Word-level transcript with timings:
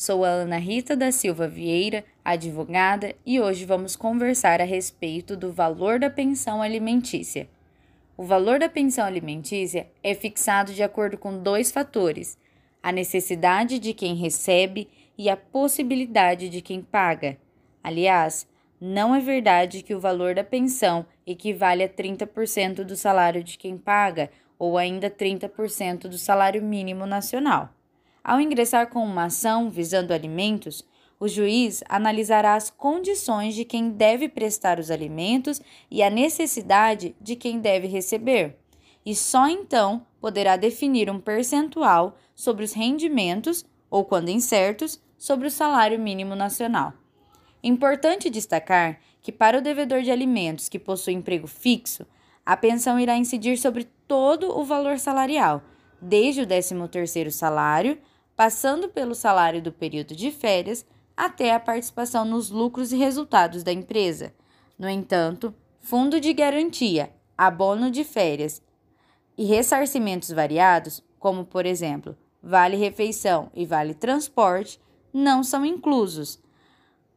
Sou 0.00 0.24
a 0.24 0.28
Ana 0.28 0.56
Rita 0.56 0.96
da 0.96 1.12
Silva 1.12 1.46
Vieira, 1.46 2.06
advogada, 2.24 3.14
e 3.26 3.38
hoje 3.38 3.66
vamos 3.66 3.96
conversar 3.96 4.58
a 4.58 4.64
respeito 4.64 5.36
do 5.36 5.52
valor 5.52 5.98
da 5.98 6.08
pensão 6.08 6.62
alimentícia. 6.62 7.46
O 8.16 8.24
valor 8.24 8.58
da 8.58 8.66
pensão 8.66 9.04
alimentícia 9.04 9.90
é 10.02 10.14
fixado 10.14 10.72
de 10.72 10.82
acordo 10.82 11.18
com 11.18 11.42
dois 11.42 11.70
fatores: 11.70 12.38
a 12.82 12.90
necessidade 12.90 13.78
de 13.78 13.92
quem 13.92 14.14
recebe 14.14 14.88
e 15.18 15.28
a 15.28 15.36
possibilidade 15.36 16.48
de 16.48 16.62
quem 16.62 16.80
paga. 16.80 17.36
Aliás, 17.84 18.48
não 18.80 19.14
é 19.14 19.20
verdade 19.20 19.82
que 19.82 19.94
o 19.94 20.00
valor 20.00 20.34
da 20.34 20.42
pensão 20.42 21.04
equivale 21.26 21.82
a 21.82 21.88
30% 21.90 22.84
do 22.84 22.96
salário 22.96 23.44
de 23.44 23.58
quem 23.58 23.76
paga 23.76 24.30
ou 24.58 24.78
ainda 24.78 25.10
30% 25.10 26.08
do 26.08 26.16
salário 26.16 26.62
mínimo 26.62 27.04
nacional. 27.04 27.68
Ao 28.22 28.40
ingressar 28.40 28.88
com 28.88 29.02
uma 29.02 29.24
ação 29.24 29.70
visando 29.70 30.12
alimentos, 30.12 30.84
o 31.18 31.28
juiz 31.28 31.82
analisará 31.88 32.54
as 32.54 32.70
condições 32.70 33.54
de 33.54 33.64
quem 33.64 33.90
deve 33.90 34.28
prestar 34.28 34.78
os 34.78 34.90
alimentos 34.90 35.60
e 35.90 36.02
a 36.02 36.10
necessidade 36.10 37.14
de 37.20 37.36
quem 37.36 37.60
deve 37.60 37.86
receber, 37.86 38.56
e 39.04 39.14
só 39.14 39.48
então 39.48 40.06
poderá 40.20 40.56
definir 40.56 41.10
um 41.10 41.20
percentual 41.20 42.16
sobre 42.34 42.64
os 42.64 42.72
rendimentos, 42.72 43.64
ou, 43.90 44.04
quando 44.04 44.28
incertos, 44.28 45.02
sobre 45.18 45.48
o 45.48 45.50
salário 45.50 45.98
mínimo 45.98 46.34
nacional. 46.34 46.92
Importante 47.62 48.30
destacar 48.30 48.98
que, 49.20 49.32
para 49.32 49.58
o 49.58 49.62
devedor 49.62 50.02
de 50.02 50.10
alimentos 50.10 50.68
que 50.68 50.78
possui 50.78 51.12
emprego 51.12 51.46
fixo, 51.46 52.06
a 52.46 52.56
pensão 52.56 52.98
irá 52.98 53.16
incidir 53.16 53.58
sobre 53.58 53.84
todo 54.08 54.58
o 54.58 54.64
valor 54.64 54.98
salarial, 54.98 55.62
desde 56.00 56.42
o 56.42 56.46
13º 56.46 57.30
salário 57.30 57.98
passando 58.40 58.88
pelo 58.88 59.14
salário 59.14 59.60
do 59.60 59.70
período 59.70 60.16
de 60.16 60.30
férias 60.30 60.86
até 61.14 61.54
a 61.54 61.60
participação 61.60 62.24
nos 62.24 62.48
lucros 62.48 62.90
e 62.90 62.96
resultados 62.96 63.62
da 63.62 63.70
empresa. 63.70 64.32
No 64.78 64.88
entanto, 64.88 65.54
fundo 65.78 66.18
de 66.18 66.32
garantia, 66.32 67.12
abono 67.36 67.90
de 67.90 68.02
férias 68.02 68.62
e 69.36 69.44
ressarcimentos 69.44 70.30
variados, 70.30 71.04
como 71.18 71.44
por 71.44 71.66
exemplo, 71.66 72.16
vale 72.42 72.78
refeição 72.78 73.50
e 73.54 73.66
vale 73.66 73.92
transporte, 73.92 74.80
não 75.12 75.44
são 75.44 75.62
inclusos. 75.62 76.40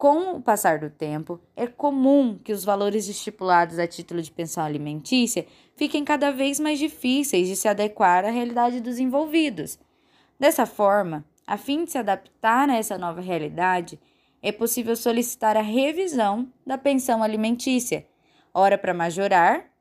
Com 0.04 0.36
o 0.36 0.42
passar 0.42 0.80
do 0.80 0.90
tempo, 0.90 1.40
é 1.56 1.66
comum 1.66 2.38
que 2.38 2.52
os 2.52 2.66
valores 2.66 3.08
estipulados 3.08 3.80
a 3.80 3.88
título 3.88 4.22
de 4.22 4.30
pensão 4.30 4.62
alimentícia 4.62 5.46
fiquem 5.78 6.04
cada 6.04 6.30
vez 6.30 6.59
mais 6.59 6.78
difíceis 6.78 7.48
de 7.48 7.56
se 7.56 7.70
adequar 7.70 8.26
à 8.26 8.30
realidade 8.30 8.81
dos 8.81 9.00
envolvidos. 9.00 9.80
Dessa 10.38 10.66
forma, 10.66 11.24
a 11.48 11.56
fim 11.56 11.86
de 11.86 11.92
se 11.92 11.98
adaptar 11.98 12.70
a 12.70 12.76
essa 12.76 12.98
nova 12.98 13.22
realidade, 13.22 13.98
é 14.42 14.52
possível 14.52 14.94
solicitar 14.98 15.56
a 15.56 15.62
revisão 15.62 16.52
da 16.68 16.78
pensão 16.78 17.24
alimentícia, 17.24 18.06
ora 18.54 18.78
para 18.78 18.94
majorar. 18.94 19.72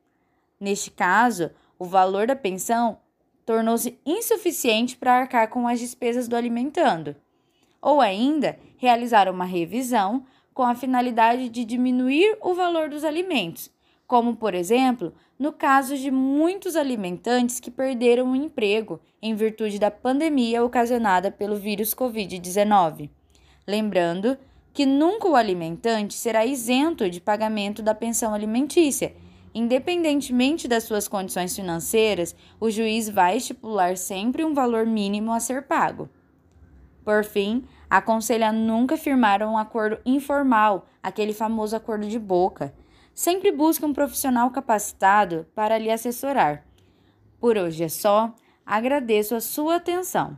Neste 0.57 0.89
caso, 0.89 1.51
o 1.77 1.83
valor 1.83 2.27
da 2.27 2.35
pensão 2.37 2.97
tornou-se 3.45 3.99
insuficiente 4.05 4.95
para 4.95 5.19
arcar 5.19 5.49
com 5.49 5.67
as 5.67 5.81
despesas 5.81 6.29
do 6.29 6.37
alimentando, 6.37 7.13
ou 7.81 7.99
ainda 7.99 8.57
realizar 8.83 9.29
uma 9.29 9.45
revisão 9.45 10.25
com 10.53 10.61
a 10.63 10.75
finalidade 10.75 11.47
de 11.47 11.63
diminuir 11.63 12.37
o 12.41 12.53
valor 12.53 12.89
dos 12.89 13.05
alimentos, 13.05 13.71
como, 14.05 14.35
por 14.35 14.53
exemplo, 14.53 15.13
no 15.39 15.53
caso 15.53 15.97
de 15.97 16.11
muitos 16.11 16.75
alimentantes 16.75 17.61
que 17.61 17.71
perderam 17.71 18.33
o 18.33 18.35
emprego 18.35 18.99
em 19.21 19.33
virtude 19.35 19.79
da 19.79 19.89
pandemia 19.89 20.61
ocasionada 20.61 21.31
pelo 21.31 21.55
vírus 21.55 21.95
Covid-19. 21.95 23.09
Lembrando 23.65 24.37
que 24.73 24.85
nunca 24.85 25.29
o 25.29 25.35
alimentante 25.37 26.13
será 26.13 26.45
isento 26.45 27.09
de 27.09 27.21
pagamento 27.21 27.81
da 27.81 27.95
pensão 27.95 28.33
alimentícia. 28.33 29.15
Independentemente 29.55 30.67
das 30.67 30.83
suas 30.83 31.07
condições 31.07 31.55
financeiras, 31.55 32.35
o 32.59 32.69
juiz 32.69 33.07
vai 33.07 33.37
estipular 33.37 33.95
sempre 33.95 34.43
um 34.43 34.53
valor 34.53 34.85
mínimo 34.85 35.31
a 35.31 35.39
ser 35.39 35.67
pago. 35.67 36.09
Por 37.03 37.23
fim, 37.25 37.65
aconselha 37.97 38.51
nunca 38.51 38.97
firmar 38.97 39.43
um 39.43 39.57
acordo 39.57 39.99
informal, 40.05 40.87
aquele 41.01 41.33
famoso 41.33 41.75
acordo 41.75 42.07
de 42.07 42.19
boca 42.19 42.73
Sempre 43.13 43.51
busque 43.51 43.85
um 43.85 43.93
profissional 43.93 44.49
capacitado 44.49 45.45
para 45.53 45.77
lhe 45.77 45.91
assessorar. 45.91 46.65
Por 47.39 47.57
hoje 47.57 47.83
é 47.83 47.89
só. 47.89 48.33
Agradeço 48.65 49.35
a 49.35 49.41
sua 49.41 49.75
atenção. 49.75 50.35